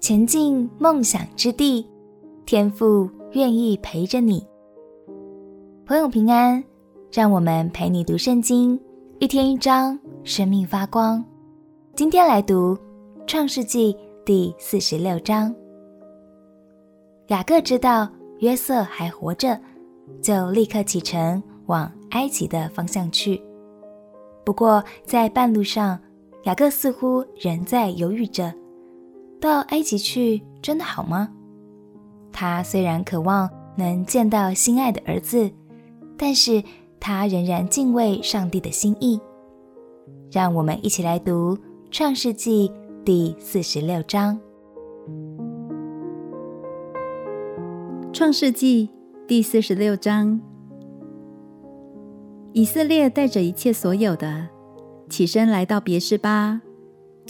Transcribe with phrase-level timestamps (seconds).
[0.00, 1.86] 前进梦想之地，
[2.46, 4.42] 天父愿意陪着你。
[5.84, 6.64] 朋友平安，
[7.12, 8.80] 让我们陪你读圣经，
[9.18, 11.22] 一天一章，生命发光。
[11.94, 12.76] 今天来读
[13.26, 13.94] 创世纪
[14.24, 15.54] 第四十六章。
[17.26, 18.08] 雅各知道
[18.38, 19.60] 约瑟还活着，
[20.22, 23.38] 就立刻启程往埃及的方向去。
[24.46, 26.00] 不过在半路上，
[26.44, 28.50] 雅各似乎仍在犹豫着。
[29.40, 31.30] 到埃及去真的好吗？
[32.30, 35.50] 他虽然渴望能见到心爱的儿子，
[36.16, 36.62] 但是
[37.00, 39.18] 他仍然敬畏上帝的心意。
[40.30, 41.56] 让我们一起来读
[41.90, 42.68] 《创世纪》
[43.04, 44.38] 第四十六章。
[48.12, 48.88] 《创世纪》
[49.26, 50.40] 第四十六章，
[52.52, 54.48] 以色列带着一切所有的，
[55.08, 56.60] 起身来到别是巴。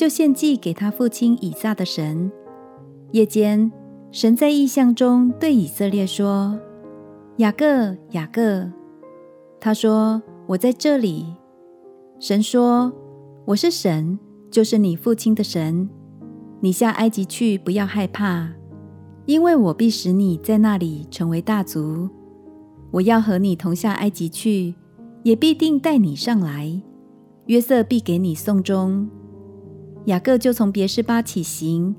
[0.00, 2.32] 就献祭给他父亲以撒的神。
[3.12, 3.70] 夜间，
[4.10, 6.58] 神在异象中对以色列说
[7.36, 8.66] ：“雅各，雅各。”
[9.60, 11.26] 他说：“我在这里。”
[12.18, 12.90] 神说
[13.44, 14.18] ：“我是神，
[14.50, 15.86] 就是你父亲的神。
[16.60, 18.48] 你下埃及去，不要害怕，
[19.26, 22.08] 因为我必使你在那里成为大族。
[22.90, 24.74] 我要和你同下埃及去，
[25.24, 26.80] 也必定带你上来。
[27.48, 29.06] 约瑟必给你送终。”
[30.06, 31.94] 雅各就从别是巴起行，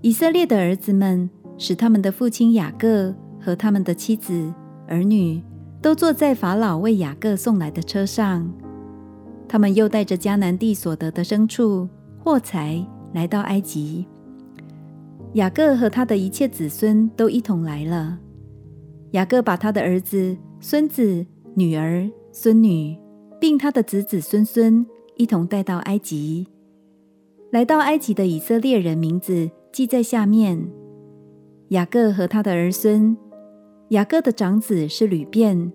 [0.00, 4.52] 以色列的儿子们使他们的父亲雅各和他们的妻子、
[4.86, 5.42] 儿女
[5.80, 8.50] 都坐在法老为雅各送来的车上。
[9.48, 14.06] 他们又带着迦南地所得的牲畜、货财来到埃及。
[15.34, 18.18] 雅各和他的一切子孙都一同来了。
[19.10, 22.96] 雅各把他的儿子、孙子、女儿、孙女，
[23.40, 26.46] 并他的子子孙孙一同带到埃及。
[27.52, 30.72] 来到埃及的以色列人名字记在下面：
[31.68, 33.14] 雅各和他的儿孙。
[33.90, 35.70] 雅各的长子是吕便，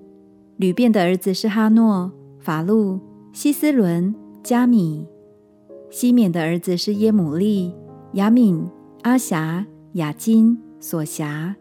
[0.56, 3.00] 吕便的儿子是哈诺、法路、
[3.32, 5.06] 希斯伦、加米。
[5.92, 7.72] 西缅的儿子是耶母利、
[8.14, 8.68] 亚敏、
[9.04, 9.64] 阿辖、
[9.94, 11.56] 雅金、索辖，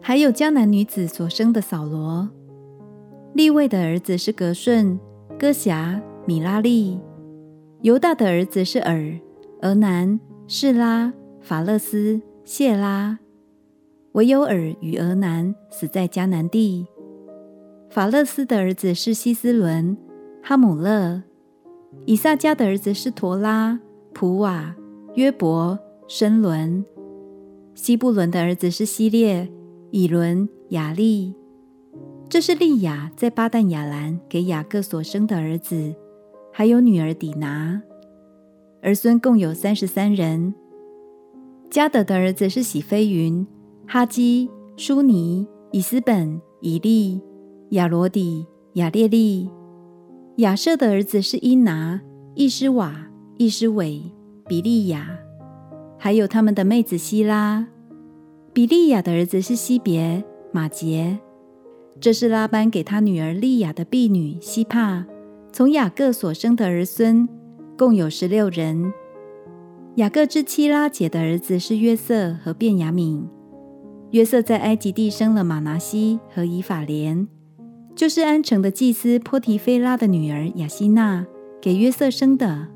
[0.00, 2.30] 还有迦南女子所生的扫罗。
[3.34, 4.96] 利未的儿子是革顺、
[5.36, 7.00] 哥辖、米拉利。
[7.82, 9.18] 犹大的儿子是珥。
[9.62, 11.12] 俄南、示拉、
[11.42, 13.18] 法勒斯、谢拉，
[14.12, 16.86] 维有尔与俄南死在迦南地。
[17.90, 19.98] 法勒斯的儿子是希斯伦、
[20.42, 21.22] 哈姆勒。
[22.06, 23.78] 以萨迦的儿子是陀拉、
[24.14, 24.74] 普瓦、
[25.14, 25.78] 约伯、
[26.08, 26.82] 申伦。
[27.74, 29.46] 西布伦的儿子是希列、
[29.90, 31.34] 以伦、雅利。
[32.30, 35.94] 这是利亚在巴旦亚兰给雅各所生的儿子，
[36.50, 37.82] 还有女儿底拿。
[38.82, 40.54] 儿孙共有三十三人。
[41.70, 43.46] 迦德的儿子是喜飞云、
[43.86, 47.20] 哈基、书尼、以斯本、以利、
[47.70, 49.48] 亚罗底、亚列利。
[50.36, 52.00] 亚瑟的儿子是伊拿、
[52.34, 54.02] 易施瓦、易施伟、
[54.48, 55.08] 比利亚，
[55.98, 57.66] 还有他们的妹子希拉。
[58.52, 61.18] 比利亚的儿子是希别、马杰。
[62.00, 65.04] 这是拉班给他女儿利亚的婢女西帕，
[65.52, 67.28] 从雅各所生的儿孙。
[67.80, 68.92] 共有十六人。
[69.94, 73.22] 雅各之妻拉结的儿子是约瑟和便雅悯。
[74.10, 77.26] 约瑟在埃及地生了玛拿西和以法莲，
[77.96, 81.26] 就是安城的祭司波提菲拉的女儿雅西娜
[81.58, 82.68] 给约瑟生的。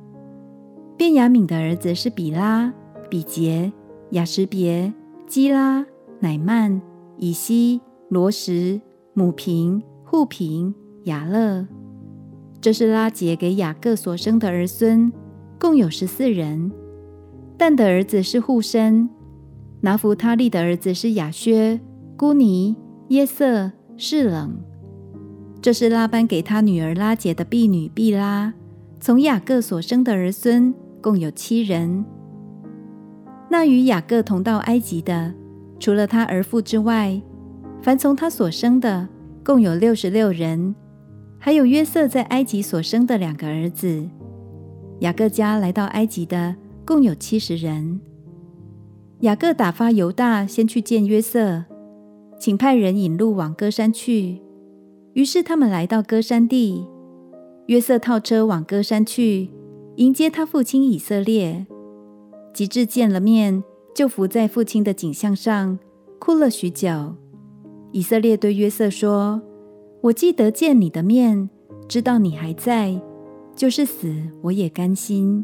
[0.97, 2.73] 便雅悯的儿子是比拉、
[3.11, 3.71] 比杰、
[4.13, 4.91] 雅什别、
[5.27, 5.85] 基拉、
[6.21, 6.81] 乃曼、
[7.19, 7.79] 以西、
[8.09, 8.81] 罗什、
[9.13, 11.69] 母平、户平、雅勒。
[12.65, 15.13] 这是拉结给雅各所生的儿孙，
[15.61, 16.73] 共有十四人。
[17.59, 19.07] 但的儿子是户生，
[19.83, 21.79] 拿弗他利的儿子是雅薛、
[22.17, 22.75] 孤尼、
[23.09, 24.57] 耶色、示冷。
[25.61, 28.55] 这是拉班给他女儿拉结的婢女毕拉，
[28.99, 32.03] 从雅各所生的儿孙，共有七人。
[33.51, 35.35] 那与雅各同到埃及的，
[35.79, 37.21] 除了他儿妇之外，
[37.83, 39.07] 凡从他所生的，
[39.45, 40.75] 共有六十六人。
[41.45, 44.09] 还有约瑟在埃及所生的两个儿子，
[45.01, 46.57] 雅各家来到埃及的
[46.87, 48.01] 共有七十人。
[49.21, 51.67] 雅各打发犹大先去见约瑟，
[52.41, 54.41] 请派人引路往歌山去。
[55.13, 56.87] 于是他们来到歌山地，
[57.67, 59.51] 约瑟套车往歌山去
[59.97, 61.67] 迎接他父亲以色列。
[62.55, 63.63] 及至见了面，
[63.95, 65.79] 就伏在父亲的颈项上，
[66.19, 67.17] 哭了许久。
[67.93, 69.43] 以色列对约瑟说。
[70.05, 71.49] 我既得见你的面，
[71.89, 73.01] 知道你还在，
[73.57, 75.43] 就是死我也甘心。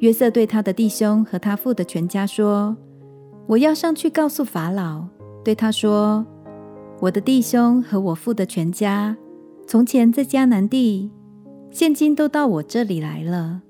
[0.00, 2.76] 约瑟对他的弟兄和他父的全家说
[3.46, 5.06] ：“我要上去告诉法老，
[5.44, 6.26] 对他说：
[6.98, 9.16] 我的弟兄和我父的全家，
[9.68, 11.12] 从前在迦南地，
[11.70, 13.62] 现今都到我这里来了。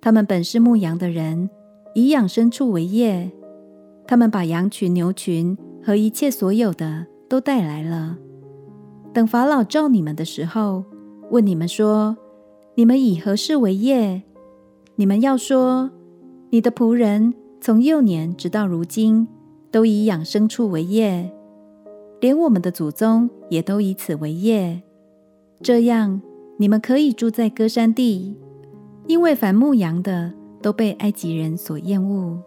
[0.00, 1.48] 他们本是牧羊的人，
[1.94, 3.30] 以养牲畜为业。
[4.08, 8.18] 他们把羊群、牛群和一切所有的都带来了。
[9.14, 10.84] 等法老召你们的时候，
[11.30, 12.16] 问你们说：
[12.74, 14.22] 你们以何事为业？”
[14.96, 15.90] 你们要说，
[16.50, 19.26] 你的仆人从幼年直到如今，
[19.70, 21.32] 都以养牲畜为业，
[22.20, 24.82] 连我们的祖宗也都以此为业。
[25.60, 26.20] 这样，
[26.58, 28.36] 你们可以住在歌山地，
[29.08, 30.32] 因为凡牧羊的
[30.62, 32.38] 都被埃及人所厌恶。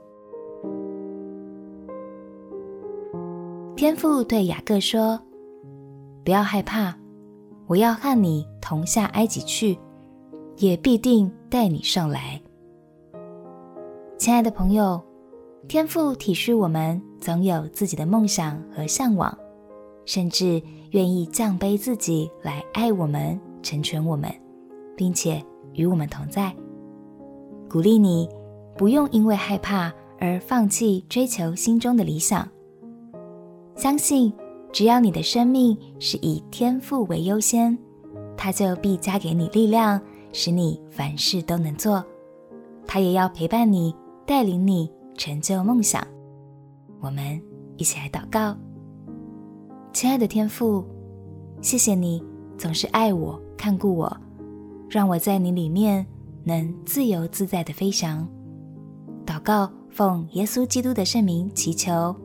[3.75, 5.19] 天父对雅各说
[6.27, 6.93] ：“不要害怕，
[7.67, 9.79] 我要和你同下埃及去。”
[10.57, 12.41] 也必定带你上来，
[14.17, 15.01] 亲爱的朋友，
[15.69, 19.37] 天父体恤我们总有自己的梦想和向往，
[20.03, 24.29] 甚至愿意降卑自己来爱我们、成全我们，
[24.97, 25.41] 并且
[25.75, 26.53] 与我们同在。
[27.69, 28.27] 鼓励你
[28.75, 32.45] 不用因为害怕而放弃追求心中的理想，
[33.75, 34.33] 相信
[34.71, 37.77] 只要你的生命是以天赋为优先，
[38.35, 39.99] 他就必加给你力量。
[40.33, 42.03] 使你凡事都能做，
[42.85, 46.05] 他也要陪伴你，带领你成就梦想。
[46.99, 47.41] 我们
[47.77, 48.55] 一起来祷告，
[49.93, 50.85] 亲爱的天父，
[51.59, 52.23] 谢谢你
[52.55, 54.15] 总是爱我、看顾我，
[54.89, 56.05] 让我在你里面
[56.43, 58.27] 能自由自在的飞翔。
[59.25, 62.15] 祷告，奉耶稣基督的圣名祈求，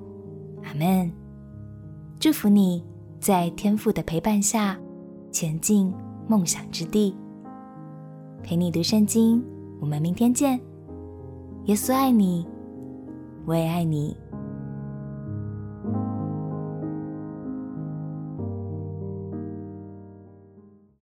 [0.65, 1.22] 阿门。
[2.23, 2.81] 祝福你
[3.19, 4.79] 在天赋的陪伴下
[5.33, 5.93] 前进
[6.29, 7.17] 梦想之地。
[8.45, 9.45] 陪你读圣经，
[9.81, 10.53] 我们明天见。
[11.65, 12.47] 耶稣爱你，
[13.45, 14.17] 我也爱你。